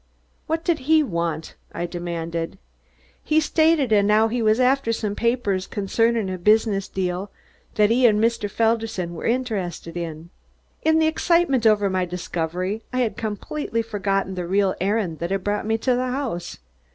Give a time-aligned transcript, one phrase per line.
[0.47, 2.57] "What did he want?" I demanded.
[3.23, 7.29] "He stated as 'ow 'e was after some papers concerning a business deal
[7.75, 8.49] that 'e and Mr.
[8.49, 10.31] Felderson were interested in."
[10.81, 15.43] In the excitement over my discovery, I had completely forgotten the real errand that had
[15.43, 16.57] brought me to the house.